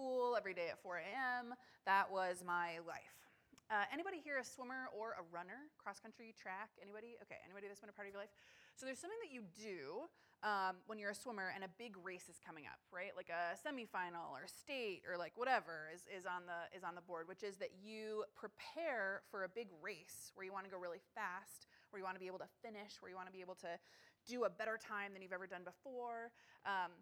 every 0.00 0.54
day 0.54 0.72
at 0.72 0.80
4 0.80 0.96
a.m. 1.04 1.52
That 1.84 2.08
was 2.08 2.40
my 2.40 2.80
life. 2.88 3.20
Uh, 3.68 3.84
anybody 3.92 4.16
here 4.16 4.40
a 4.40 4.44
swimmer 4.44 4.88
or 4.96 5.12
a 5.20 5.24
runner, 5.28 5.68
cross 5.76 6.00
country, 6.00 6.32
track? 6.40 6.72
Anybody? 6.80 7.20
Okay, 7.20 7.36
anybody 7.44 7.68
that's 7.68 7.84
been 7.84 7.92
a 7.92 7.94
part 7.94 8.08
of 8.08 8.16
your 8.16 8.22
life? 8.24 8.32
So 8.74 8.88
there's 8.88 8.98
something 8.98 9.20
that 9.20 9.28
you 9.28 9.44
do 9.52 10.08
um, 10.40 10.80
when 10.88 10.96
you're 10.96 11.12
a 11.12 11.14
swimmer 11.14 11.52
and 11.52 11.60
a 11.62 11.70
big 11.76 11.94
race 12.00 12.32
is 12.32 12.40
coming 12.40 12.64
up, 12.64 12.80
right? 12.88 13.12
Like 13.12 13.28
a 13.28 13.52
semifinal 13.60 14.32
or 14.32 14.48
state 14.48 15.04
or 15.04 15.20
like 15.20 15.36
whatever 15.36 15.92
is, 15.92 16.08
is 16.08 16.24
on 16.24 16.48
the 16.48 16.66
is 16.72 16.80
on 16.80 16.96
the 16.96 17.04
board, 17.04 17.28
which 17.28 17.44
is 17.44 17.60
that 17.60 17.76
you 17.76 18.24
prepare 18.32 19.20
for 19.28 19.44
a 19.44 19.50
big 19.52 19.68
race 19.84 20.32
where 20.32 20.48
you 20.48 20.52
want 20.56 20.64
to 20.64 20.72
go 20.72 20.80
really 20.80 21.04
fast, 21.12 21.68
where 21.92 22.00
you 22.00 22.06
want 22.08 22.16
to 22.16 22.22
be 22.24 22.30
able 22.32 22.40
to 22.40 22.50
finish, 22.64 22.96
where 23.04 23.12
you 23.12 23.18
want 23.20 23.28
to 23.28 23.36
be 23.36 23.44
able 23.44 23.60
to 23.60 23.76
do 24.24 24.48
a 24.48 24.50
better 24.50 24.80
time 24.80 25.12
than 25.12 25.20
you've 25.20 25.36
ever 25.36 25.46
done 25.46 25.62
before. 25.62 26.32
Um, 26.64 26.96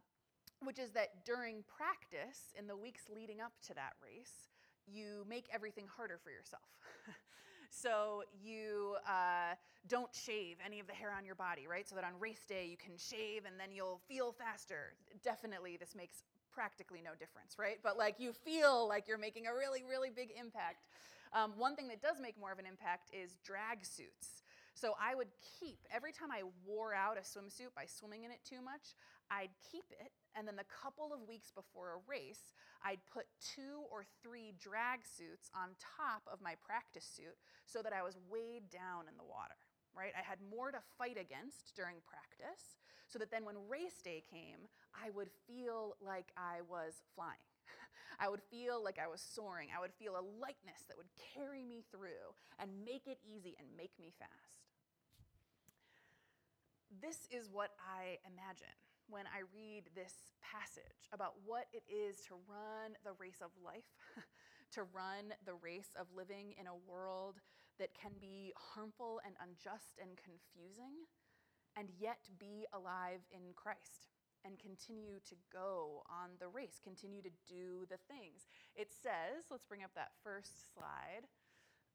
which 0.65 0.79
is 0.79 0.91
that 0.91 1.25
during 1.25 1.65
practice, 1.65 2.53
in 2.59 2.67
the 2.67 2.77
weeks 2.77 3.03
leading 3.15 3.41
up 3.41 3.53
to 3.67 3.75
that 3.75 3.93
race, 4.03 4.49
you 4.87 5.25
make 5.29 5.47
everything 5.53 5.87
harder 5.87 6.19
for 6.23 6.31
yourself. 6.31 6.69
so 7.71 8.23
you 8.43 8.97
uh, 9.07 9.55
don't 9.87 10.15
shave 10.15 10.57
any 10.65 10.81
of 10.81 10.87
the 10.87 10.95
hair 10.95 11.13
on 11.17 11.25
your 11.25 11.35
body, 11.35 11.67
right? 11.69 11.89
So 11.89 11.95
that 11.95 12.05
on 12.05 12.19
race 12.19 12.45
day 12.49 12.67
you 12.71 12.77
can 12.77 12.97
shave 12.97 13.45
and 13.47 13.59
then 13.59 13.69
you'll 13.73 14.01
feel 14.09 14.33
faster. 14.33 14.95
Definitely, 15.23 15.77
this 15.77 15.95
makes 15.95 16.23
practically 16.53 17.01
no 17.05 17.13
difference, 17.13 17.57
right? 17.59 17.79
But 17.83 17.97
like 17.97 18.17
you 18.19 18.33
feel 18.33 18.89
like 18.89 19.07
you're 19.07 19.19
making 19.19 19.47
a 19.47 19.55
really, 19.55 19.85
really 19.89 20.11
big 20.11 20.31
impact. 20.39 20.87
Um, 21.33 21.53
one 21.57 21.77
thing 21.77 21.89
that 21.89 22.01
does 22.01 22.17
make 22.21 22.41
more 22.41 22.53
of 22.53 22.59
an 22.59 22.67
impact 22.67 23.11
is 23.13 23.37
drag 23.45 23.85
suits. 23.85 24.43
So 24.75 24.95
I 25.01 25.15
would 25.15 25.29
keep, 25.59 25.79
every 25.93 26.13
time 26.13 26.31
I 26.31 26.43
wore 26.65 26.95
out 26.95 27.19
a 27.19 27.23
swimsuit 27.23 27.75
by 27.75 27.85
swimming 27.87 28.25
in 28.25 28.31
it 28.31 28.39
too 28.49 28.63
much, 28.63 28.95
I'd 29.31 29.51
keep 29.71 29.85
it 29.91 30.13
and 30.39 30.47
then 30.47 30.55
the 30.55 30.71
couple 30.71 31.11
of 31.11 31.27
weeks 31.27 31.51
before 31.51 31.99
a 31.99 32.05
race, 32.07 32.55
I'd 32.87 33.03
put 33.11 33.27
two 33.43 33.83
or 33.91 34.07
three 34.23 34.55
drag 34.63 35.03
suits 35.03 35.51
on 35.51 35.75
top 35.83 36.23
of 36.31 36.39
my 36.39 36.55
practice 36.63 37.03
suit 37.03 37.35
so 37.67 37.83
that 37.83 37.91
I 37.91 38.07
was 38.07 38.15
weighed 38.31 38.71
down 38.71 39.11
in 39.11 39.19
the 39.19 39.27
water, 39.27 39.59
right? 39.91 40.15
I 40.15 40.23
had 40.23 40.39
more 40.47 40.71
to 40.71 40.79
fight 40.95 41.19
against 41.19 41.75
during 41.75 41.99
practice 42.07 42.79
so 43.11 43.19
that 43.19 43.35
then 43.35 43.43
when 43.43 43.59
race 43.67 43.99
day 43.99 44.23
came, 44.31 44.71
I 44.95 45.11
would 45.11 45.35
feel 45.51 45.99
like 45.99 46.31
I 46.39 46.63
was 46.71 47.03
flying. 47.19 47.43
I 48.23 48.31
would 48.31 48.43
feel 48.47 48.79
like 48.79 49.03
I 49.03 49.11
was 49.11 49.19
soaring. 49.19 49.75
I 49.75 49.83
would 49.83 49.93
feel 49.99 50.15
a 50.15 50.23
lightness 50.23 50.87
that 50.87 50.97
would 50.97 51.11
carry 51.35 51.67
me 51.67 51.83
through 51.91 52.31
and 52.63 52.71
make 52.87 53.11
it 53.11 53.19
easy 53.27 53.59
and 53.59 53.67
make 53.75 53.93
me 53.99 54.15
fast. 54.23 54.55
This 57.03 57.27
is 57.35 57.51
what 57.51 57.75
I 57.83 58.23
imagine 58.23 58.79
when 59.09 59.25
I 59.27 59.49
read 59.53 59.89
this 59.97 60.37
passage 60.45 61.09
about 61.13 61.35
what 61.45 61.67
it 61.73 61.83
is 61.89 62.21
to 62.29 62.37
run 62.49 62.97
the 63.05 63.17
race 63.19 63.41
of 63.41 63.51
life, 63.61 63.89
to 64.77 64.85
run 64.93 65.33
the 65.45 65.57
race 65.57 65.97
of 65.99 66.07
living 66.15 66.53
in 66.61 66.69
a 66.69 66.77
world 66.87 67.41
that 67.79 67.97
can 67.97 68.13
be 68.21 68.53
harmful 68.57 69.21
and 69.25 69.35
unjust 69.41 69.97
and 70.01 70.19
confusing, 70.21 71.09
and 71.77 71.89
yet 71.99 72.29
be 72.39 72.67
alive 72.75 73.25
in 73.31 73.55
Christ 73.55 74.13
and 74.45 74.59
continue 74.59 75.19
to 75.29 75.35
go 75.53 76.03
on 76.07 76.31
the 76.39 76.49
race, 76.49 76.79
continue 76.83 77.23
to 77.23 77.33
do 77.49 77.87
the 77.91 77.99
things. 78.07 78.47
It 78.77 78.93
says, 78.93 79.51
let's 79.51 79.67
bring 79.67 79.83
up 79.83 79.91
that 79.95 80.15
first 80.23 80.73
slide. 80.75 81.27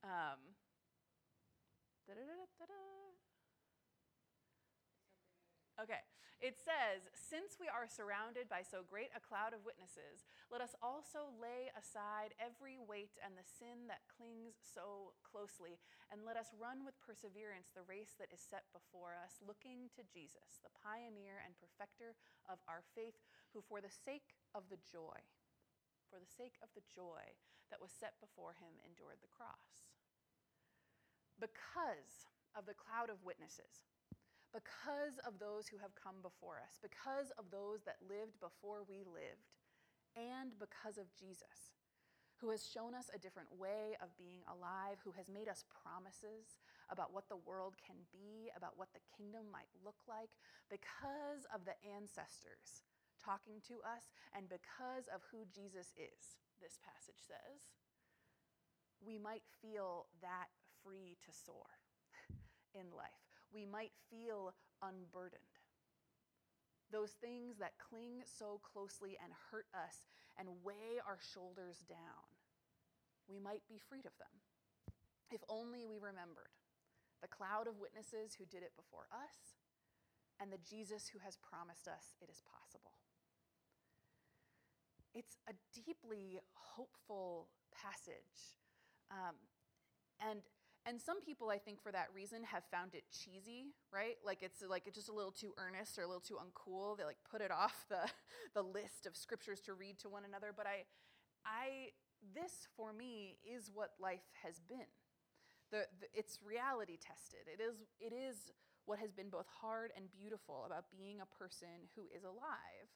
Um, 0.04 0.56
Okay, 5.82 6.06
it 6.38 6.60
says, 6.60 7.10
Since 7.18 7.58
we 7.58 7.66
are 7.66 7.90
surrounded 7.90 8.46
by 8.46 8.62
so 8.62 8.86
great 8.86 9.10
a 9.18 9.24
cloud 9.24 9.58
of 9.58 9.66
witnesses, 9.66 10.28
let 10.54 10.62
us 10.62 10.78
also 10.86 11.34
lay 11.40 11.74
aside 11.74 12.38
every 12.38 12.78
weight 12.78 13.18
and 13.24 13.34
the 13.34 13.48
sin 13.48 13.90
that 13.90 14.06
clings 14.06 14.60
so 14.60 15.18
closely, 15.26 15.82
and 16.14 16.22
let 16.28 16.38
us 16.38 16.54
run 16.54 16.86
with 16.86 17.00
perseverance 17.02 17.74
the 17.74 17.88
race 17.90 18.14
that 18.22 18.30
is 18.30 18.44
set 18.44 18.70
before 18.70 19.18
us, 19.18 19.42
looking 19.42 19.90
to 19.98 20.06
Jesus, 20.06 20.62
the 20.62 20.74
pioneer 20.78 21.42
and 21.42 21.58
perfecter 21.58 22.14
of 22.46 22.62
our 22.70 22.86
faith, 22.94 23.18
who 23.56 23.66
for 23.66 23.82
the 23.82 23.90
sake 23.90 24.38
of 24.54 24.70
the 24.70 24.82
joy, 24.84 25.18
for 26.12 26.22
the 26.22 26.30
sake 26.30 26.62
of 26.62 26.70
the 26.78 26.86
joy 26.86 27.34
that 27.74 27.82
was 27.82 27.90
set 27.90 28.20
before 28.22 28.54
him, 28.62 28.78
endured 28.86 29.18
the 29.26 29.32
cross. 29.32 29.82
Because 31.42 32.30
of 32.54 32.70
the 32.70 32.78
cloud 32.78 33.10
of 33.10 33.26
witnesses, 33.26 33.90
because 34.54 35.18
of 35.26 35.42
those 35.42 35.66
who 35.68 35.82
have 35.82 35.98
come 35.98 36.22
before 36.22 36.62
us, 36.62 36.78
because 36.78 37.34
of 37.42 37.50
those 37.50 37.82
that 37.90 37.98
lived 38.06 38.38
before 38.38 38.86
we 38.86 39.02
lived, 39.02 39.50
and 40.14 40.54
because 40.62 41.02
of 41.02 41.10
Jesus, 41.18 41.74
who 42.38 42.54
has 42.54 42.62
shown 42.62 42.94
us 42.94 43.10
a 43.10 43.18
different 43.18 43.50
way 43.58 43.98
of 43.98 44.14
being 44.14 44.46
alive, 44.46 45.02
who 45.02 45.18
has 45.18 45.26
made 45.26 45.50
us 45.50 45.66
promises 45.82 46.62
about 46.94 47.10
what 47.10 47.26
the 47.34 47.42
world 47.50 47.74
can 47.82 47.98
be, 48.14 48.54
about 48.54 48.78
what 48.78 48.94
the 48.94 49.02
kingdom 49.18 49.50
might 49.50 49.74
look 49.82 49.98
like, 50.06 50.30
because 50.70 51.50
of 51.50 51.66
the 51.66 51.74
ancestors 51.82 52.86
talking 53.18 53.58
to 53.66 53.82
us, 53.82 54.14
and 54.38 54.46
because 54.52 55.10
of 55.10 55.26
who 55.34 55.50
Jesus 55.50 55.98
is, 55.98 56.38
this 56.62 56.78
passage 56.84 57.18
says, 57.18 57.74
we 59.02 59.18
might 59.18 59.44
feel 59.64 60.06
that 60.22 60.54
free 60.84 61.18
to 61.26 61.32
soar 61.32 61.82
in 62.78 62.92
life 62.94 63.23
we 63.54 63.66
might 63.66 63.94
feel 64.10 64.54
unburdened. 64.82 65.62
Those 66.92 67.12
things 67.22 67.58
that 67.58 67.78
cling 67.78 68.22
so 68.26 68.60
closely 68.62 69.18
and 69.22 69.34
hurt 69.50 69.66
us 69.74 70.06
and 70.38 70.62
weigh 70.64 71.02
our 71.06 71.18
shoulders 71.22 71.86
down, 71.88 72.28
we 73.30 73.40
might 73.40 73.64
be 73.70 73.78
freed 73.78 74.06
of 74.06 74.18
them. 74.18 74.34
If 75.32 75.42
only 75.50 75.86
we 75.86 75.98
remembered 75.98 76.54
the 77.22 77.32
cloud 77.32 77.66
of 77.66 77.80
witnesses 77.80 78.36
who 78.36 78.46
did 78.46 78.62
it 78.62 78.76
before 78.76 79.08
us 79.10 79.58
and 80.42 80.52
the 80.52 80.62
Jesus 80.62 81.08
who 81.08 81.18
has 81.24 81.38
promised 81.40 81.88
us 81.88 82.14
it 82.22 82.30
is 82.30 82.44
possible. 82.44 83.00
It's 85.16 85.38
a 85.48 85.54
deeply 85.74 86.42
hopeful 86.54 87.48
passage. 87.72 88.58
Um, 89.10 89.38
and 90.20 90.42
and 90.86 91.00
some 91.00 91.22
people, 91.22 91.50
I 91.50 91.60
think, 91.60 91.82
for 91.82 91.92
that 91.94 92.08
reason, 92.14 92.44
have 92.44 92.64
found 92.70 92.94
it 92.94 93.04
cheesy, 93.08 93.72
right? 93.92 94.18
Like 94.26 94.40
it's 94.42 94.62
like 94.68 94.84
it's 94.86 94.98
just 94.98 95.08
a 95.08 95.14
little 95.14 95.32
too 95.32 95.54
earnest 95.58 95.98
or 95.98 96.04
a 96.04 96.08
little 96.08 96.22
too 96.22 96.36
uncool. 96.36 96.98
They 96.98 97.06
like 97.06 97.24
put 97.30 97.40
it 97.40 97.52
off 97.52 97.86
the, 97.90 98.04
the 98.54 98.62
list 98.62 99.06
of 99.08 99.16
scriptures 99.16 99.62
to 99.62 99.74
read 99.74 99.98
to 100.00 100.10
one 100.10 100.24
another. 100.28 100.52
But 100.56 100.68
I, 100.68 100.84
I, 101.46 101.96
this 102.36 102.68
for 102.76 102.92
me 102.92 103.38
is 103.48 103.72
what 103.74 103.92
life 104.00 104.28
has 104.44 104.60
been. 104.68 104.92
The, 105.72 105.88
the, 106.02 106.08
it's 106.14 106.40
reality 106.44 107.00
tested. 107.00 107.48
It 107.48 107.64
is, 107.64 107.80
it 108.02 108.12
is 108.12 108.52
what 108.84 109.00
has 109.00 109.14
been 109.14 109.30
both 109.30 109.48
hard 109.48 109.92
and 109.96 110.12
beautiful 110.12 110.64
about 110.68 110.92
being 110.92 111.22
a 111.24 111.38
person 111.40 111.88
who 111.96 112.12
is 112.16 112.26
alive. 112.26 112.92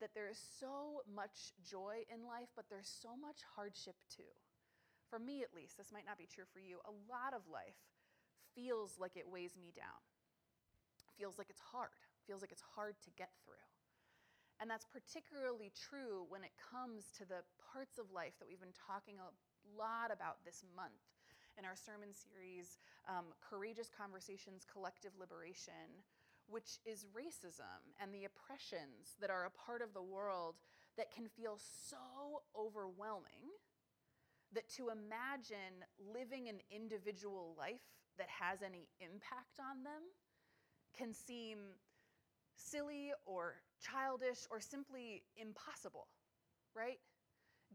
That 0.00 0.12
there 0.14 0.28
is 0.28 0.40
so 0.60 1.00
much 1.08 1.52
joy 1.64 2.04
in 2.12 2.24
life, 2.24 2.48
but 2.56 2.66
there's 2.68 2.88
so 2.88 3.16
much 3.16 3.40
hardship 3.56 3.96
too 4.14 4.32
for 5.10 5.18
me 5.18 5.42
at 5.42 5.50
least, 5.54 5.76
this 5.76 5.92
might 5.92 6.06
not 6.06 6.16
be 6.16 6.30
true 6.30 6.46
for 6.46 6.62
you, 6.62 6.78
a 6.86 6.94
lot 7.10 7.34
of 7.34 7.42
life 7.50 7.76
feels 8.54 8.96
like 8.98 9.18
it 9.18 9.26
weighs 9.28 9.58
me 9.58 9.74
down. 9.74 10.00
Feels 11.18 11.36
like 11.36 11.50
it's 11.50 11.60
hard. 11.60 11.92
Feels 12.26 12.40
like 12.40 12.52
it's 12.54 12.64
hard 12.74 12.94
to 13.02 13.10
get 13.18 13.30
through. 13.44 13.66
And 14.60 14.68
that's 14.68 14.86
particularly 14.86 15.72
true 15.72 16.28
when 16.28 16.44
it 16.44 16.52
comes 16.56 17.10
to 17.16 17.24
the 17.24 17.42
parts 17.58 17.98
of 17.98 18.12
life 18.12 18.36
that 18.38 18.46
we've 18.46 18.60
been 18.60 18.76
talking 18.76 19.16
a 19.18 19.32
lot 19.76 20.12
about 20.12 20.44
this 20.44 20.62
month 20.76 21.00
in 21.58 21.64
our 21.64 21.76
sermon 21.76 22.12
series, 22.12 22.78
um, 23.08 23.32
Courageous 23.40 23.88
Conversations, 23.88 24.68
Collective 24.68 25.12
Liberation, 25.18 26.04
which 26.48 26.80
is 26.84 27.08
racism 27.16 27.80
and 28.00 28.12
the 28.12 28.28
oppressions 28.28 29.16
that 29.20 29.30
are 29.30 29.48
a 29.48 29.56
part 29.56 29.80
of 29.80 29.94
the 29.94 30.02
world 30.02 30.56
that 30.96 31.14
can 31.14 31.28
feel 31.28 31.56
so 31.56 32.44
overwhelming 32.52 33.48
that 34.54 34.68
to 34.76 34.90
imagine 34.90 35.84
living 36.12 36.48
an 36.48 36.58
individual 36.70 37.54
life 37.58 37.80
that 38.18 38.28
has 38.28 38.62
any 38.62 38.88
impact 39.00 39.58
on 39.60 39.82
them 39.84 40.02
can 40.96 41.14
seem 41.14 41.58
silly 42.56 43.12
or 43.26 43.54
childish 43.80 44.46
or 44.50 44.60
simply 44.60 45.22
impossible, 45.36 46.08
right? 46.74 46.98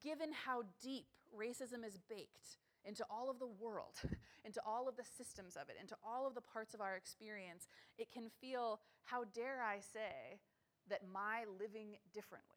Given 0.03 0.29
how 0.31 0.63
deep 0.81 1.07
racism 1.35 1.85
is 1.85 1.97
baked 2.09 2.57
into 2.83 3.03
all 3.09 3.29
of 3.29 3.39
the 3.39 3.47
world, 3.47 3.95
into 4.45 4.61
all 4.65 4.87
of 4.87 4.95
the 4.95 5.03
systems 5.17 5.55
of 5.55 5.69
it, 5.69 5.77
into 5.81 5.95
all 6.05 6.27
of 6.27 6.35
the 6.35 6.41
parts 6.41 6.73
of 6.73 6.81
our 6.81 6.95
experience, 6.95 7.67
it 7.97 8.11
can 8.11 8.29
feel, 8.41 8.79
how 9.03 9.23
dare 9.33 9.63
I 9.63 9.79
say, 9.79 10.39
that 10.89 11.01
my 11.11 11.45
living 11.59 11.95
differently 12.13 12.54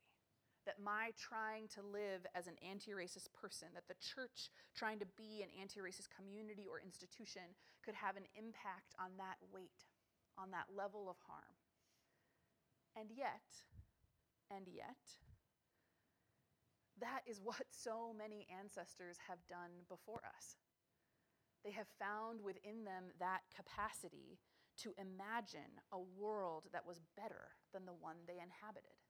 that 0.69 0.77
my 0.77 1.17
trying 1.17 1.65
to 1.73 1.81
live 1.81 2.29
as 2.37 2.45
an 2.45 2.61
anti 2.61 2.93
racist 2.93 3.33
person, 3.33 3.73
that 3.73 3.89
the 3.89 3.97
church 3.97 4.53
trying 4.77 5.01
to 5.01 5.09
be 5.17 5.41
an 5.41 5.49
anti 5.57 5.81
racist 5.81 6.13
community 6.13 6.69
or 6.69 6.77
institution 6.77 7.57
could 7.81 7.97
have 7.97 8.21
an 8.21 8.29
impact 8.37 8.93
on 9.01 9.17
that 9.17 9.41
weight, 9.49 9.89
on 10.37 10.53
that 10.53 10.69
level 10.69 11.09
of 11.09 11.17
harm. 11.25 11.57
And 12.93 13.09
yet, 13.09 13.49
and 14.53 14.69
yet, 14.69 15.01
that 17.01 17.25
is 17.25 17.41
what 17.41 17.65
so 17.73 18.13
many 18.13 18.45
ancestors 18.53 19.17
have 19.25 19.41
done 19.49 19.89
before 19.89 20.21
us. 20.37 20.61
They 21.65 21.73
have 21.73 21.89
found 21.97 22.45
within 22.45 22.85
them 22.85 23.17
that 23.19 23.49
capacity 23.57 24.37
to 24.85 24.93
imagine 25.01 25.81
a 25.91 25.99
world 25.99 26.69
that 26.77 26.87
was 26.87 27.01
better 27.17 27.57
than 27.73 27.89
the 27.89 27.97
one 27.97 28.29
they 28.29 28.37
inhabited. 28.37 29.08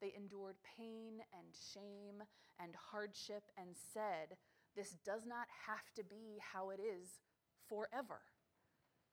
They 0.00 0.12
endured 0.16 0.56
pain 0.76 1.20
and 1.32 1.48
shame 1.72 2.22
and 2.60 2.74
hardship 2.90 3.44
and 3.56 3.70
said, 3.74 4.36
This 4.74 4.96
does 5.04 5.24
not 5.26 5.46
have 5.66 5.92
to 5.96 6.04
be 6.04 6.38
how 6.40 6.70
it 6.70 6.80
is 6.80 7.20
forever. 7.68 8.20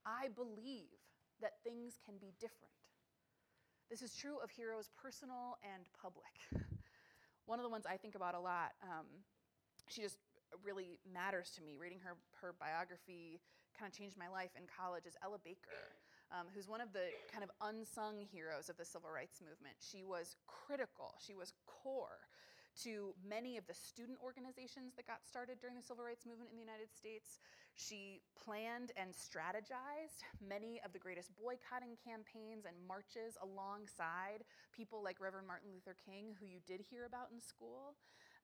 I 0.06 0.27
believe 0.35 1.00
that 1.41 1.63
things 1.63 2.00
can 2.06 2.15
be 2.19 2.33
different. 2.39 2.74
This 3.89 4.01
is 4.01 4.15
true 4.15 4.38
of 4.44 4.50
heroes 4.50 4.89
personal 4.97 5.57
and 5.63 5.83
public. 6.00 6.33
One 7.45 7.59
of 7.59 7.63
the 7.63 7.69
ones 7.69 7.86
I 7.86 7.97
think 7.97 8.15
about 8.15 8.36
a 8.36 8.39
lot, 8.39 8.71
um, 8.81 9.06
she 9.88 10.01
just 10.01 10.18
really 10.63 11.00
matters 11.06 11.51
to 11.56 11.62
me. 11.62 11.77
Reading 11.79 12.00
her, 12.00 12.15
her 12.41 12.56
biography 12.59 13.41
kind 13.77 13.91
of 13.91 13.97
changed 13.97 14.18
my 14.18 14.29
life 14.29 14.51
in 14.56 14.63
college 14.69 15.06
is 15.06 15.15
Ella 15.24 15.38
Baker, 15.44 15.97
um, 16.33 16.47
who's 16.53 16.68
one 16.68 16.81
of 16.81 16.91
the 16.91 17.13
kind 17.31 17.44
of 17.44 17.51
unsung 17.62 18.25
heroes 18.25 18.68
of 18.68 18.77
the 18.77 18.85
civil 18.85 19.09
rights 19.13 19.39
movement. 19.39 19.77
She 19.80 20.03
was 20.03 20.35
critical, 20.47 21.13
she 21.21 21.35
was 21.35 21.53
core 21.65 22.27
to 22.81 23.13
many 23.21 23.57
of 23.57 23.68
the 23.68 23.74
student 23.74 24.18
organizations 24.24 24.97
that 24.97 25.06
got 25.06 25.21
started 25.21 25.62
during 25.62 25.77
the 25.77 25.85
civil 25.85 26.03
rights 26.03 26.25
movement 26.25 26.50
in 26.50 26.57
the 26.57 26.65
United 26.65 26.89
States. 26.89 27.38
She 27.75 28.21
planned 28.33 28.91
and 28.97 29.13
strategized 29.13 30.25
many 30.41 30.81
of 30.85 30.94
the 30.94 30.97
greatest 30.97 31.30
boycotting 31.38 31.97
campaigns 32.01 32.65
and 32.65 32.74
marches 32.88 33.38
alongside 33.41 34.41
people 34.74 35.03
like 35.03 35.21
Reverend 35.21 35.45
Martin 35.45 35.69
Luther 35.69 35.95
King, 36.01 36.33
who 36.39 36.45
you 36.45 36.59
did 36.65 36.81
hear 36.81 37.06
about 37.06 37.29
in 37.33 37.39
school. 37.39 37.94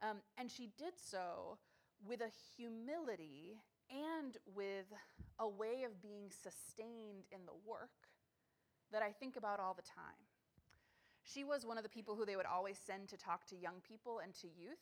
Um, 0.02 0.22
and 0.38 0.50
she 0.50 0.70
did 0.78 0.94
so 0.98 1.58
with 2.06 2.22
a 2.22 2.30
humility 2.56 3.58
and 3.90 4.38
with 4.56 4.86
a 5.40 5.48
way 5.48 5.84
of 5.86 6.02
being 6.02 6.30
sustained 6.30 7.26
in 7.32 7.46
the 7.46 7.58
work 7.66 8.10
that 8.92 9.02
I 9.02 9.12
think 9.12 9.36
about 9.38 9.60
all 9.60 9.74
the 9.74 9.84
time. 9.84 10.20
She 11.24 11.44
was 11.44 11.66
one 11.66 11.78
of 11.78 11.84
the 11.84 11.90
people 11.90 12.16
who 12.16 12.26
they 12.26 12.36
would 12.36 12.46
always 12.46 12.78
send 12.78 13.08
to 13.10 13.18
talk 13.18 13.46
to 13.48 13.56
young 13.56 13.82
people 13.88 14.20
and 14.24 14.34
to 14.36 14.48
youth 14.48 14.82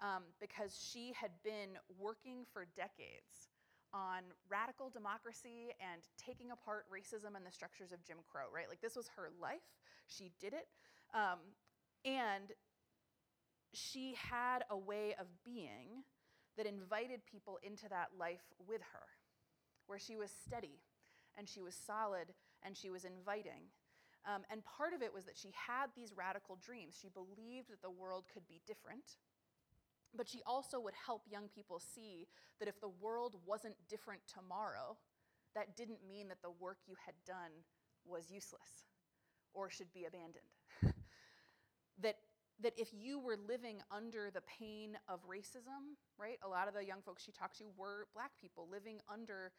um, 0.00 0.22
because 0.40 0.78
she 0.78 1.12
had 1.12 1.30
been 1.42 1.74
working 1.98 2.44
for 2.52 2.66
decades 2.76 3.50
on 3.92 4.22
radical 4.48 4.90
democracy 4.90 5.72
and 5.80 6.02
taking 6.16 6.50
apart 6.50 6.84
racism 6.92 7.34
and 7.34 7.44
the 7.44 7.50
structures 7.50 7.90
of 7.90 8.04
Jim 8.04 8.18
Crow, 8.30 8.46
right? 8.54 8.68
Like, 8.68 8.80
this 8.80 8.94
was 8.94 9.08
her 9.16 9.30
life. 9.40 9.64
She 10.06 10.30
did 10.40 10.52
it. 10.52 10.68
Um, 11.14 11.38
and 12.04 12.52
she 13.72 14.14
had 14.14 14.64
a 14.70 14.76
way 14.76 15.14
of 15.18 15.26
being 15.44 16.04
that 16.58 16.66
invited 16.66 17.24
people 17.24 17.58
into 17.62 17.88
that 17.88 18.08
life 18.18 18.42
with 18.66 18.82
her, 18.92 19.06
where 19.86 19.98
she 19.98 20.16
was 20.16 20.30
steady 20.30 20.82
and 21.38 21.48
she 21.48 21.62
was 21.62 21.74
solid 21.74 22.34
and 22.62 22.76
she 22.76 22.90
was 22.90 23.04
inviting. 23.04 23.70
Um, 24.26 24.42
and 24.50 24.62
part 24.64 24.92
of 24.92 25.00
it 25.00 25.14
was 25.14 25.24
that 25.24 25.38
she 25.38 25.54
had 25.54 25.86
these 25.96 26.12
radical 26.14 26.58
dreams. 26.60 26.98
She 27.00 27.08
believed 27.08 27.70
that 27.70 27.80
the 27.80 27.90
world 27.90 28.24
could 28.32 28.46
be 28.48 28.60
different. 28.66 29.16
But 30.16 30.28
she 30.28 30.42
also 30.44 30.80
would 30.80 30.94
help 31.06 31.22
young 31.30 31.48
people 31.54 31.80
see 31.80 32.26
that 32.58 32.68
if 32.68 32.80
the 32.80 32.90
world 33.00 33.36
wasn't 33.46 33.76
different 33.88 34.20
tomorrow, 34.26 34.96
that 35.54 35.76
didn't 35.76 36.00
mean 36.06 36.28
that 36.28 36.42
the 36.42 36.50
work 36.58 36.78
you 36.86 36.96
had 37.04 37.14
done 37.26 37.64
was 38.04 38.30
useless 38.30 38.84
or 39.54 39.70
should 39.70 39.92
be 39.92 40.06
abandoned. 40.06 40.50
that 42.02 42.16
that 42.62 42.74
if 42.76 42.88
you 42.92 43.18
were 43.18 43.36
living 43.48 43.78
under 43.90 44.30
the 44.30 44.42
pain 44.42 44.98
of 45.08 45.20
racism, 45.28 45.94
right? 46.18 46.38
A 46.42 46.48
lot 46.48 46.66
of 46.66 46.74
the 46.74 46.84
young 46.84 47.02
folks 47.02 47.22
she 47.22 47.32
talked 47.32 47.58
to 47.58 47.64
were 47.76 48.06
black 48.14 48.32
people 48.40 48.66
living 48.70 48.98
under 49.12 49.52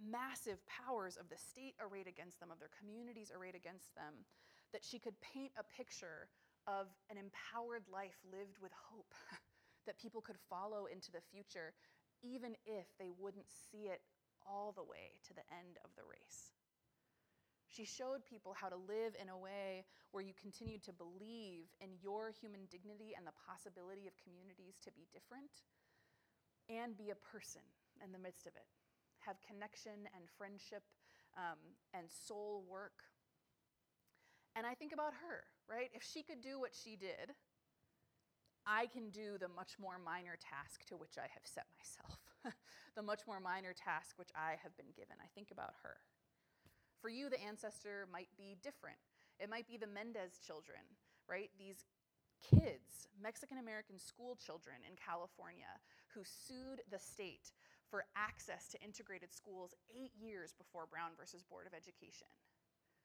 massive 0.00 0.58
powers 0.66 1.16
of 1.16 1.28
the 1.28 1.36
state 1.36 1.74
arrayed 1.78 2.08
against 2.08 2.40
them, 2.40 2.50
of 2.50 2.58
their 2.58 2.72
communities 2.72 3.30
arrayed 3.30 3.54
against 3.54 3.94
them, 3.94 4.26
that 4.72 4.82
she 4.82 4.98
could 4.98 5.14
paint 5.20 5.52
a 5.58 5.64
picture 5.76 6.28
of 6.66 6.88
an 7.10 7.16
empowered 7.16 7.84
life 7.92 8.18
lived 8.26 8.58
with 8.60 8.72
hope 8.74 9.14
that 9.86 9.98
people 9.98 10.20
could 10.20 10.38
follow 10.48 10.86
into 10.86 11.10
the 11.12 11.22
future, 11.30 11.72
even 12.22 12.56
if 12.66 12.86
they 12.98 13.10
wouldn't 13.10 13.48
see 13.48 13.88
it 13.88 14.00
all 14.46 14.72
the 14.72 14.84
way 14.84 15.18
to 15.26 15.34
the 15.34 15.46
end 15.52 15.78
of 15.84 15.90
the 15.96 16.02
race. 16.02 16.59
She 17.70 17.86
showed 17.86 18.26
people 18.26 18.50
how 18.50 18.66
to 18.66 18.74
live 18.74 19.14
in 19.14 19.30
a 19.30 19.38
way 19.38 19.86
where 20.10 20.26
you 20.26 20.34
continue 20.34 20.82
to 20.82 20.92
believe 20.92 21.70
in 21.78 21.94
your 22.02 22.34
human 22.34 22.66
dignity 22.66 23.14
and 23.14 23.22
the 23.22 23.36
possibility 23.46 24.10
of 24.10 24.18
communities 24.18 24.74
to 24.82 24.90
be 24.90 25.06
different 25.14 25.62
and 26.66 26.98
be 26.98 27.14
a 27.14 27.18
person 27.30 27.62
in 28.02 28.10
the 28.10 28.18
midst 28.18 28.50
of 28.50 28.58
it. 28.58 28.66
Have 29.22 29.38
connection 29.46 30.10
and 30.18 30.26
friendship 30.34 30.82
um, 31.38 31.62
and 31.94 32.10
soul 32.10 32.66
work. 32.66 33.06
And 34.58 34.66
I 34.66 34.74
think 34.74 34.90
about 34.90 35.14
her, 35.22 35.46
right? 35.70 35.94
If 35.94 36.02
she 36.02 36.26
could 36.26 36.42
do 36.42 36.58
what 36.58 36.74
she 36.74 36.98
did, 36.98 37.38
I 38.66 38.90
can 38.90 39.10
do 39.10 39.38
the 39.38 39.48
much 39.48 39.78
more 39.78 40.02
minor 40.02 40.34
task 40.42 40.84
to 40.90 40.98
which 40.98 41.16
I 41.22 41.30
have 41.30 41.46
set 41.46 41.70
myself, 41.78 42.18
the 42.96 43.02
much 43.02 43.22
more 43.30 43.38
minor 43.38 43.72
task 43.78 44.18
which 44.18 44.34
I 44.34 44.58
have 44.58 44.74
been 44.76 44.90
given. 44.96 45.16
I 45.22 45.30
think 45.38 45.54
about 45.54 45.78
her. 45.86 46.02
For 47.00 47.08
you, 47.08 47.30
the 47.30 47.40
ancestor 47.40 48.06
might 48.12 48.28
be 48.36 48.56
different. 48.62 49.00
It 49.38 49.48
might 49.48 49.66
be 49.66 49.76
the 49.76 49.88
Mendez 49.88 50.36
children, 50.44 50.84
right? 51.28 51.48
These 51.58 51.84
kids, 52.44 53.08
Mexican 53.20 53.58
American 53.58 53.98
school 53.98 54.36
children 54.36 54.76
in 54.84 54.96
California, 54.96 55.80
who 56.12 56.20
sued 56.24 56.84
the 56.92 56.98
state 56.98 57.52
for 57.88 58.04
access 58.14 58.68
to 58.68 58.82
integrated 58.84 59.32
schools 59.32 59.74
eight 59.90 60.12
years 60.14 60.52
before 60.52 60.86
Brown 60.86 61.16
versus 61.18 61.42
Board 61.42 61.66
of 61.66 61.74
Education. 61.74 62.28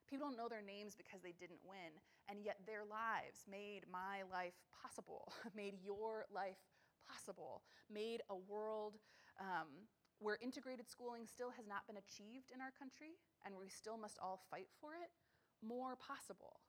People 0.08 0.28
don't 0.30 0.38
know 0.38 0.50
their 0.50 0.62
names 0.62 0.94
because 0.94 1.22
they 1.24 1.34
didn't 1.34 1.64
win, 1.66 1.98
and 2.30 2.46
yet 2.46 2.62
their 2.68 2.86
lives 2.86 3.48
made 3.50 3.90
my 3.90 4.22
life 4.30 4.54
possible, 4.70 5.34
made 5.56 5.82
your 5.82 6.26
life 6.30 6.62
possible, 7.10 7.64
made 7.90 8.22
a 8.30 8.36
world 8.36 8.98
um, 9.42 9.90
where 10.20 10.40
integrated 10.42 10.90
schooling 10.90 11.28
still 11.28 11.52
has 11.52 11.68
not 11.68 11.86
been 11.88 12.00
achieved 12.00 12.52
in 12.54 12.62
our 12.62 12.72
country, 12.72 13.20
and 13.44 13.56
we 13.56 13.68
still 13.68 13.98
must 13.98 14.20
all 14.22 14.42
fight 14.50 14.72
for 14.80 14.96
it, 14.96 15.12
more 15.62 15.96
possible. 15.96 16.62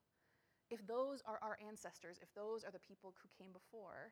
If 0.71 0.83
those 0.87 1.23
are 1.27 1.39
our 1.43 1.59
ancestors, 1.63 2.19
if 2.21 2.33
those 2.35 2.65
are 2.65 2.75
the 2.75 2.83
people 2.83 3.15
who 3.23 3.29
came 3.39 3.53
before, 3.53 4.11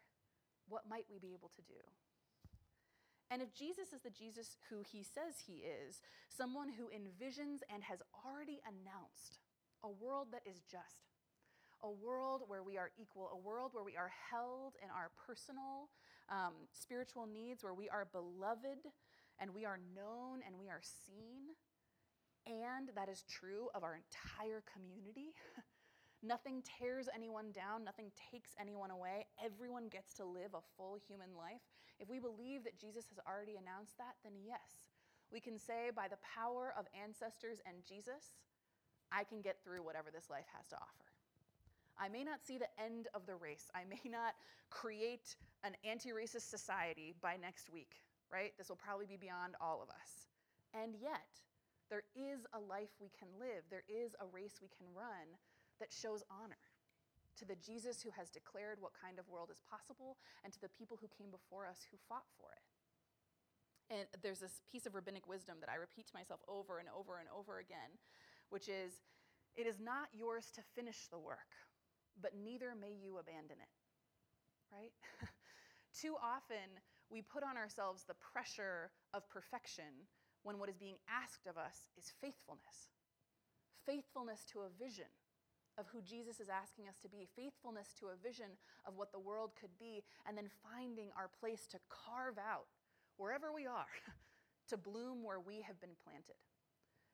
what 0.68 0.88
might 0.88 1.11
we 1.11 1.18
be 1.18 1.35
able 1.35 1.50
to 1.50 1.62
do? 1.62 1.82
And 3.30 3.42
if 3.42 3.52
Jesus 3.52 3.92
is 3.92 4.02
the 4.04 4.14
Jesus 4.14 4.56
who 4.70 4.85
he 4.87 5.02
says 5.02 5.42
he 5.42 5.64
is, 5.66 6.00
someone 6.28 6.68
who 6.68 6.92
envisions 6.94 7.66
and 7.73 7.82
has 7.82 7.99
already 8.23 8.61
announced 8.62 9.42
a 9.82 9.90
world 9.90 10.28
that 10.30 10.47
is 10.47 10.62
just, 10.70 11.11
a 11.82 11.90
world 11.90 12.42
where 12.47 12.62
we 12.62 12.78
are 12.78 12.90
equal, 12.97 13.30
a 13.32 13.37
world 13.37 13.73
where 13.73 13.85
we 13.85 13.97
are 13.97 14.12
held 14.30 14.75
in 14.82 14.88
our 14.88 15.11
personal 15.26 15.90
um, 16.30 16.54
spiritual 16.73 17.26
needs, 17.26 17.62
where 17.64 17.75
we 17.75 17.88
are 17.88 18.06
beloved 18.12 18.87
and 19.41 19.53
we 19.53 19.64
are 19.64 19.79
known 19.95 20.41
and 20.47 20.59
we 20.59 20.69
are 20.69 20.81
seen, 20.83 21.55
and 22.47 22.91
that 22.95 23.09
is 23.09 23.25
true 23.29 23.69
of 23.75 23.83
our 23.83 23.97
entire 23.97 24.62
community. 24.67 25.35
nothing 26.23 26.62
tears 26.64 27.09
anyone 27.14 27.53
down, 27.53 27.85
nothing 27.85 28.11
takes 28.33 28.50
anyone 28.61 28.91
away. 28.91 29.26
Everyone 29.45 29.88
gets 29.88 30.14
to 30.14 30.25
live 30.25 30.55
a 30.55 30.64
full 30.76 30.99
human 31.09 31.37
life. 31.37 31.61
If 32.00 32.09
we 32.09 32.19
believe 32.19 32.64
that 32.64 32.81
Jesus 32.81 33.07
has 33.11 33.21
already 33.29 33.57
announced 33.57 33.97
that, 33.99 34.17
then 34.25 34.33
yes, 34.45 34.88
we 35.31 35.41
can 35.41 35.59
say 35.59 35.91
by 35.95 36.09
the 36.09 36.21
power 36.25 36.75
of 36.79 36.87
ancestors 36.97 37.61
and 37.67 37.85
Jesus, 37.87 38.41
I 39.12 39.25
can 39.25 39.41
get 39.43 39.62
through 39.62 39.85
whatever 39.85 40.11
this 40.11 40.31
life 40.31 40.49
has 40.57 40.67
to 40.69 40.76
offer. 40.76 41.09
I 41.99 42.09
may 42.09 42.25
not 42.25 42.43
see 42.43 42.59
the 42.59 42.73
end 42.83 43.07
of 43.14 43.26
the 43.26 43.37
race. 43.37 43.71
I 43.75 43.85
may 43.88 44.11
not 44.11 44.35
create 44.71 45.37
an 45.62 45.76
anti 45.85 46.11
racist 46.11 46.50
society 46.50 47.14
by 47.23 47.37
next 47.37 47.71
week 47.71 47.95
right? 48.33 48.52
This 48.57 48.69
will 48.69 48.81
probably 48.81 49.07
be 49.07 49.16
beyond 49.16 49.54
all 49.61 49.83
of 49.83 49.88
us. 49.88 50.28
And 50.75 50.95
yet, 51.00 51.40
there 51.90 52.04
is 52.16 52.47
a 52.52 52.61
life 52.61 52.90
we 53.00 53.12
can 53.12 53.28
live, 53.38 53.64
there 53.71 53.87
is 53.88 54.16
a 54.21 54.26
race 54.26 54.59
we 54.61 54.73
can 54.73 54.87
run 54.95 55.38
that 55.81 55.93
shows 55.93 56.23
honor 56.31 56.61
to 57.37 57.45
the 57.45 57.59
Jesus 57.59 58.02
who 58.02 58.11
has 58.14 58.31
declared 58.31 58.78
what 58.81 58.95
kind 58.95 59.19
of 59.19 59.28
world 59.28 59.50
is 59.50 59.61
possible 59.66 60.16
and 60.45 60.52
to 60.52 60.61
the 60.61 60.71
people 60.71 60.99
who 61.00 61.11
came 61.11 61.31
before 61.31 61.66
us 61.66 61.83
who 61.90 61.99
fought 62.09 62.31
for 62.38 62.54
it. 62.54 62.64
And 63.90 64.07
there's 64.23 64.40
this 64.40 64.62
piece 64.71 64.87
of 64.87 64.95
rabbinic 64.95 65.28
wisdom 65.28 65.59
that 65.61 65.69
I 65.69 65.76
repeat 65.76 66.07
to 66.09 66.16
myself 66.16 66.40
over 66.49 66.78
and 66.78 66.88
over 66.88 67.19
and 67.19 67.28
over 67.28 67.59
again, 67.59 68.00
which 68.49 68.69
is 68.69 69.02
it 69.57 69.66
is 69.66 69.78
not 69.78 70.09
yours 70.12 70.50
to 70.54 70.62
finish 70.75 71.07
the 71.11 71.19
work, 71.19 71.52
but 72.21 72.33
neither 72.35 72.75
may 72.75 72.90
you 72.90 73.19
abandon 73.19 73.59
it. 73.61 73.75
Right? 74.73 74.95
Too 76.00 76.16
often, 76.19 76.83
we 77.14 77.23
put 77.23 77.47
on 77.47 77.56
ourselves 77.56 78.02
the 78.02 78.18
pressure 78.18 78.90
of 79.14 79.30
perfection 79.30 80.11
when 80.42 80.59
what 80.59 80.68
is 80.68 80.75
being 80.75 80.99
asked 81.06 81.47
of 81.47 81.56
us 81.56 81.87
is 81.97 82.11
faithfulness. 82.21 82.90
Faithfulness 83.87 84.42
to 84.50 84.66
a 84.66 84.75
vision, 84.83 85.06
of 85.78 85.87
who 85.94 86.02
Jesus 86.02 86.40
is 86.40 86.50
asking 86.50 86.90
us 86.90 86.99
to 87.02 87.09
be, 87.09 87.30
faithfulness 87.38 87.94
to 87.99 88.11
a 88.11 88.18
vision 88.18 88.59
of 88.87 88.99
what 88.99 89.12
the 89.12 89.23
world 89.23 89.54
could 89.54 89.71
be, 89.78 90.02
and 90.26 90.37
then 90.37 90.50
finding 90.62 91.14
our 91.14 91.30
place 91.38 91.66
to 91.71 91.78
carve 91.87 92.38
out 92.38 92.66
wherever 93.16 93.54
we 93.54 93.66
are, 93.66 93.94
to 94.68 94.76
bloom 94.76 95.23
where 95.23 95.40
we 95.40 95.62
have 95.62 95.78
been 95.80 95.94
planted, 96.02 96.38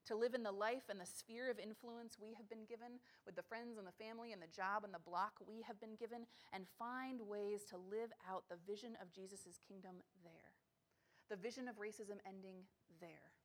to 0.06 0.16
live 0.16 0.34
in 0.34 0.42
the 0.42 0.52
life 0.52 0.88
and 0.88 1.00
the 1.00 1.06
sphere 1.06 1.50
of 1.50 1.58
influence 1.58 2.16
we 2.20 2.34
have 2.34 2.48
been 2.48 2.64
given 2.68 3.00
with 3.26 3.36
the 3.36 3.46
friends 3.46 3.76
and 3.78 3.86
the 3.86 4.02
family 4.02 4.32
and 4.32 4.40
the 4.40 4.54
job 4.54 4.84
and 4.84 4.94
the 4.94 5.02
block 5.02 5.38
we 5.46 5.62
have 5.62 5.80
been 5.80 5.96
given, 5.96 6.26
and 6.52 6.64
find 6.78 7.20
ways 7.20 7.64
to 7.68 7.76
live 7.76 8.10
out 8.28 8.44
the 8.48 8.60
vision 8.66 8.96
of 9.00 9.12
Jesus' 9.12 9.60
kingdom 9.66 10.02
there, 10.24 10.56
the 11.28 11.36
vision 11.36 11.68
of 11.68 11.76
racism 11.76 12.18
ending 12.26 12.66
there. 13.00 13.36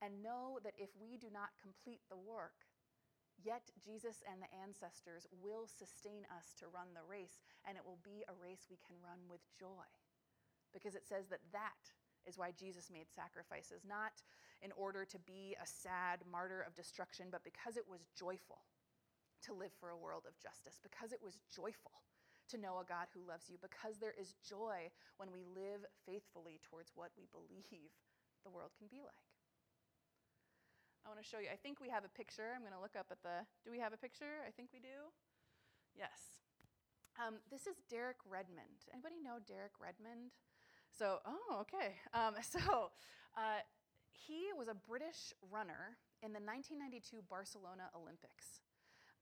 And 0.00 0.24
know 0.24 0.58
that 0.64 0.72
if 0.80 0.88
we 0.96 1.20
do 1.20 1.28
not 1.28 1.52
complete 1.60 2.00
the 2.08 2.16
work, 2.16 2.64
Yet 3.40 3.72
Jesus 3.80 4.20
and 4.28 4.44
the 4.44 4.52
ancestors 4.52 5.24
will 5.32 5.64
sustain 5.64 6.28
us 6.28 6.52
to 6.60 6.68
run 6.68 6.92
the 6.92 7.06
race, 7.08 7.40
and 7.64 7.76
it 7.76 7.84
will 7.84 8.00
be 8.04 8.20
a 8.28 8.36
race 8.36 8.68
we 8.68 8.76
can 8.84 9.00
run 9.00 9.24
with 9.32 9.40
joy. 9.56 9.88
Because 10.76 10.92
it 10.94 11.08
says 11.08 11.32
that 11.32 11.44
that 11.56 11.96
is 12.26 12.38
why 12.38 12.52
Jesus 12.52 12.90
made 12.90 13.08
sacrifices, 13.08 13.82
not 13.86 14.22
in 14.62 14.72
order 14.76 15.04
to 15.04 15.18
be 15.20 15.56
a 15.56 15.66
sad 15.66 16.20
martyr 16.30 16.60
of 16.60 16.74
destruction, 16.74 17.28
but 17.30 17.44
because 17.44 17.76
it 17.76 17.88
was 17.88 18.08
joyful 18.12 18.60
to 19.42 19.56
live 19.56 19.72
for 19.80 19.88
a 19.88 19.96
world 19.96 20.28
of 20.28 20.36
justice, 20.36 20.76
because 20.82 21.12
it 21.12 21.22
was 21.24 21.40
joyful 21.48 22.04
to 22.52 22.60
know 22.60 22.82
a 22.82 22.84
God 22.84 23.08
who 23.14 23.24
loves 23.24 23.48
you, 23.48 23.56
because 23.56 23.96
there 23.96 24.14
is 24.20 24.36
joy 24.44 24.90
when 25.16 25.32
we 25.32 25.46
live 25.48 25.86
faithfully 26.04 26.60
towards 26.60 26.92
what 26.92 27.14
we 27.16 27.24
believe 27.32 27.94
the 28.44 28.52
world 28.52 28.76
can 28.76 28.88
be 28.90 29.00
like. 29.00 29.30
I 31.04 31.08
want 31.08 31.20
to 31.20 31.24
show 31.24 31.40
you. 31.40 31.48
I 31.48 31.56
think 31.56 31.80
we 31.80 31.88
have 31.88 32.04
a 32.04 32.12
picture. 32.12 32.52
I'm 32.52 32.60
going 32.60 32.76
to 32.76 32.82
look 32.82 32.96
up 32.98 33.08
at 33.08 33.24
the. 33.24 33.48
Do 33.64 33.72
we 33.72 33.80
have 33.80 33.96
a 33.96 34.00
picture? 34.00 34.44
I 34.44 34.52
think 34.52 34.68
we 34.68 34.84
do. 34.84 35.08
Yes. 35.96 36.44
Um, 37.16 37.40
this 37.48 37.64
is 37.64 37.80
Derek 37.88 38.20
Redmond. 38.28 38.84
Anybody 38.92 39.16
know 39.16 39.40
Derek 39.48 39.80
Redmond? 39.80 40.36
So, 40.96 41.18
oh, 41.26 41.60
okay. 41.62 41.96
Um, 42.14 42.34
so, 42.42 42.90
uh, 43.36 43.62
he 44.12 44.52
was 44.56 44.68
a 44.68 44.74
British 44.74 45.32
runner 45.50 45.96
in 46.22 46.32
the 46.32 46.42
1992 46.42 47.24
Barcelona 47.28 47.88
Olympics. 47.96 48.60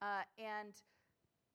Uh, 0.03 0.27
and 0.39 0.75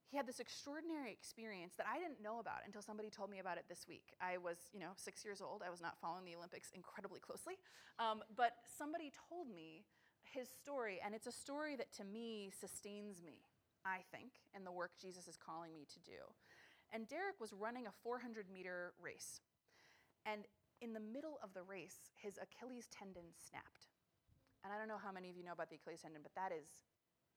he 0.08 0.18
had 0.18 0.28
this 0.28 0.40
extraordinary 0.40 1.12
experience 1.12 1.74
that 1.78 1.88
I 1.90 1.98
didn't 1.98 2.22
know 2.22 2.40
about 2.40 2.62
until 2.66 2.82
somebody 2.82 3.10
told 3.10 3.30
me 3.30 3.40
about 3.40 3.58
it 3.58 3.66
this 3.68 3.88
week. 3.88 4.14
I 4.22 4.38
was, 4.38 4.70
you 4.72 4.80
know, 4.80 4.94
six 4.96 5.26
years 5.26 5.42
old. 5.42 5.64
I 5.66 5.72
was 5.72 5.82
not 5.82 5.98
following 6.00 6.26
the 6.26 6.36
Olympics 6.36 6.70
incredibly 6.76 7.20
closely. 7.20 7.58
Um, 8.00 8.22
but 8.36 8.62
somebody 8.78 9.12
told 9.30 9.50
me 9.50 9.86
his 10.22 10.48
story, 10.50 11.00
and 11.04 11.16
it's 11.16 11.28
a 11.28 11.32
story 11.32 11.76
that 11.76 11.92
to 11.98 12.04
me 12.04 12.52
sustains 12.54 13.22
me, 13.26 13.42
I 13.86 14.06
think, 14.12 14.32
in 14.56 14.64
the 14.64 14.72
work 14.72 14.92
Jesus 15.02 15.28
is 15.28 15.38
calling 15.38 15.74
me 15.74 15.86
to 15.92 16.00
do. 16.00 16.22
And 16.94 17.08
Derek 17.08 17.42
was 17.42 17.52
running 17.52 17.88
a 17.88 17.94
400 18.04 18.46
meter 18.54 18.94
race. 19.02 19.42
And 20.26 20.46
in 20.82 20.94
the 20.94 21.00
middle 21.00 21.40
of 21.44 21.54
the 21.54 21.64
race, 21.64 22.12
his 22.16 22.40
Achilles 22.42 22.88
tendon 22.92 23.32
snapped. 23.38 23.88
And 24.64 24.72
I 24.74 24.78
don't 24.78 24.88
know 24.88 25.02
how 25.02 25.12
many 25.12 25.30
of 25.30 25.38
you 25.38 25.44
know 25.44 25.52
about 25.52 25.70
the 25.70 25.76
Achilles 25.76 26.02
tendon, 26.02 26.22
but 26.24 26.36
that 26.36 26.52
is 26.56 26.68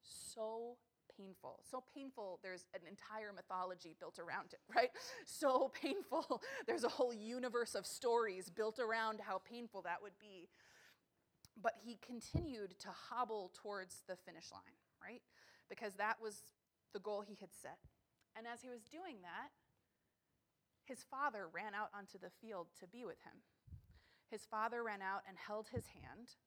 so 0.02 0.76
painful. 1.16 1.60
So 1.68 1.82
painful, 1.94 2.38
there's 2.42 2.66
an 2.74 2.82
entire 2.88 3.32
mythology 3.32 3.96
built 3.98 4.18
around 4.18 4.52
it, 4.52 4.60
right? 4.74 4.90
So 5.24 5.72
painful, 5.74 6.42
there's 6.66 6.84
a 6.84 6.88
whole 6.88 7.12
universe 7.12 7.74
of 7.74 7.86
stories 7.86 8.50
built 8.50 8.78
around 8.78 9.20
how 9.20 9.40
painful 9.44 9.82
that 9.82 10.02
would 10.02 10.18
be 10.20 10.48
but 11.60 11.74
he 11.84 11.98
continued 12.04 12.78
to 12.80 12.88
hobble 12.88 13.50
towards 13.54 14.02
the 14.06 14.16
finish 14.16 14.52
line, 14.52 14.76
right? 15.02 15.22
Because 15.68 15.94
that 15.94 16.16
was 16.20 16.42
the 16.92 17.00
goal 17.00 17.22
he 17.26 17.36
had 17.40 17.50
set. 17.52 17.78
And 18.36 18.46
as 18.46 18.60
he 18.60 18.68
was 18.68 18.82
doing 18.84 19.16
that, 19.22 19.50
his 20.86 21.02
father 21.10 21.50
ran 21.52 21.74
out 21.74 21.90
onto 21.92 22.18
the 22.18 22.30
field 22.40 22.68
to 22.80 22.86
be 22.86 23.04
with 23.04 23.18
him. 23.26 23.42
His 24.30 24.46
father 24.46 24.82
ran 24.82 25.02
out 25.02 25.22
and 25.28 25.36
held 25.36 25.68
his 25.68 25.86
hand 25.90 26.38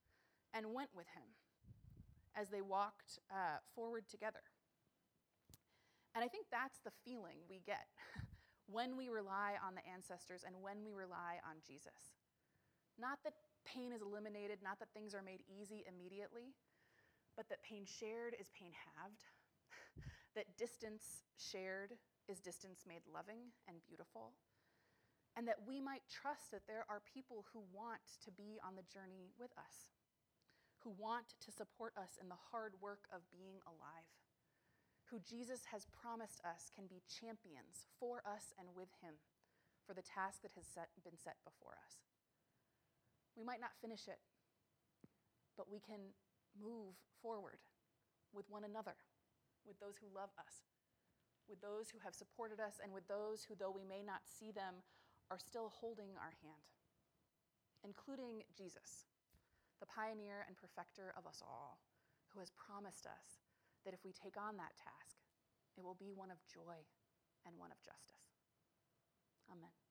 and 0.53 0.74
went 0.74 0.89
with 0.96 1.08
him 1.12 1.36
as 2.36 2.50
they 2.50 2.62
walked 2.62 3.19
uh, 3.31 3.60
forward 3.75 4.08
together. 4.08 4.43
And 6.15 6.24
I 6.24 6.27
think 6.27 6.48
that's 6.51 6.79
the 6.79 6.96
feeling 7.03 7.43
we 7.50 7.62
get 7.65 7.88
when 8.72 8.96
we 8.96 9.10
rely 9.10 9.55
on 9.60 9.75
the 9.75 9.86
ancestors 9.86 10.43
and 10.48 10.55
when 10.62 10.84
we 10.84 10.93
rely 10.93 11.43
on 11.43 11.60
Jesus. 11.65 12.15
Not 12.98 13.19
that 13.24 13.36
pain 13.65 13.91
is 13.91 14.01
eliminated, 14.01 14.60
not 14.63 14.79
that 14.79 14.89
things 14.93 15.13
are 15.13 15.22
made 15.22 15.43
easy 15.48 15.84
immediately, 15.88 16.55
but 17.36 17.48
that 17.50 17.63
pain 17.63 17.84
shared 17.86 18.36
is 18.39 18.50
pain 18.51 18.72
halved, 18.72 19.24
that 20.36 20.58
distance 20.58 21.24
shared 21.38 21.93
is 22.29 22.39
distance 22.39 22.86
made 22.86 23.01
loving 23.09 23.50
and 23.65 23.81
beautiful, 23.81 24.38
and 25.33 25.50
that 25.50 25.65
we 25.65 25.81
might 25.81 26.05
trust 26.05 26.53
that 26.53 26.69
there 26.69 26.86
are 26.86 27.01
people 27.01 27.50
who 27.50 27.65
want 27.74 28.05
to 28.21 28.29
be 28.29 28.62
on 28.62 28.77
the 28.77 28.86
journey 28.86 29.33
with 29.41 29.50
us, 29.57 29.89
who 30.86 30.93
want 30.93 31.33
to 31.41 31.50
support 31.50 31.98
us 31.98 32.21
in 32.21 32.29
the 32.29 32.43
hard 32.53 32.77
work 32.77 33.09
of 33.09 33.25
being 33.33 33.57
alive, 33.65 34.05
who 35.09 35.17
Jesus 35.17 35.74
has 35.74 35.89
promised 35.89 36.38
us 36.45 36.69
can 36.69 36.86
be 36.86 37.01
champions 37.09 37.89
for 37.98 38.21
us 38.21 38.53
and 38.62 38.77
with 38.77 38.93
him 39.01 39.17
for 39.81 39.98
the 39.98 40.05
task 40.05 40.45
that 40.45 40.53
has 40.53 40.69
set, 40.69 40.93
been 41.01 41.17
set 41.17 41.41
before 41.41 41.74
us. 41.81 42.05
We 43.33 43.41
might 43.41 43.57
not 43.57 43.74
finish 43.81 44.05
it, 44.05 44.21
but 45.57 45.65
we 45.65 45.81
can 45.81 46.13
move 46.53 46.93
forward 47.25 47.57
with 48.29 48.45
one 48.53 48.62
another, 48.62 48.93
with 49.65 49.81
those 49.81 49.98
who 49.98 50.13
love 50.13 50.29
us, 50.38 50.62
with 51.50 51.60
those 51.60 51.89
who 51.89 52.00
have 52.06 52.13
supported 52.13 52.62
us, 52.62 52.77
and 52.77 52.94
with 52.94 53.08
those 53.10 53.44
who, 53.44 53.58
though 53.58 53.74
we 53.74 53.84
may 53.84 54.06
not 54.06 54.24
see 54.29 54.53
them, 54.53 54.86
are 55.34 55.41
still 55.41 55.74
holding 55.74 56.13
our 56.18 56.34
hand, 56.46 56.70
including 57.84 58.46
Jesus, 58.53 59.10
the 59.82 59.89
pioneer 59.89 60.46
and 60.46 60.58
perfecter 60.58 61.13
of 61.18 61.25
us 61.25 61.41
all, 61.41 61.82
who 62.34 62.39
has 62.39 62.53
promised 62.53 63.06
us 63.06 63.41
that 63.86 63.94
if 63.94 64.06
we 64.06 64.13
take 64.13 64.38
on 64.38 64.58
that 64.58 64.77
task, 64.77 65.18
it 65.77 65.84
will 65.84 65.98
be 65.98 66.13
one 66.13 66.29
of 66.29 66.38
joy 66.46 66.86
and 67.46 67.58
one 67.58 67.72
of 67.72 67.82
justice. 67.82 68.38
Amen. 69.50 69.88